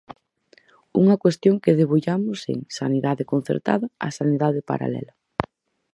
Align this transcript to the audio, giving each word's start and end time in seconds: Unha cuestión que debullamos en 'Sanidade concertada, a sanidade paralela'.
Unha 1.01 1.15
cuestión 1.23 1.55
que 1.63 1.77
debullamos 1.81 2.39
en 2.51 2.57
'Sanidade 2.65 3.23
concertada, 3.33 3.87
a 4.07 4.09
sanidade 4.17 4.61
paralela'. 4.69 5.17